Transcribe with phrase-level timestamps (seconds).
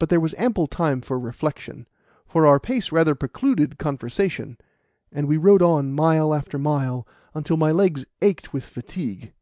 [0.00, 1.86] But there was ample time for reflection;
[2.26, 4.58] for our pace rather precluded conversation,
[5.12, 9.32] and we rode on, mile after mile, until my legs ached with fatigue.